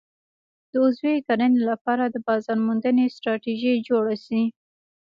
[0.71, 4.41] د عضوي کرنې لپاره د بازار موندنې ستراتیژي جوړه شي.